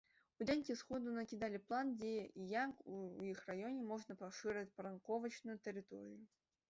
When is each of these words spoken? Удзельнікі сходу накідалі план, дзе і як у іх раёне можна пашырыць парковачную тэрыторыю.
Удзельнікі 0.43 0.75
сходу 0.79 1.11
накідалі 1.17 1.59
план, 1.67 1.91
дзе 1.99 2.13
і 2.43 2.47
як 2.53 2.73
у 2.95 2.97
іх 3.31 3.43
раёне 3.53 3.81
можна 3.93 4.13
пашырыць 4.25 4.67
парковачную 4.81 5.57
тэрыторыю. 5.69 6.19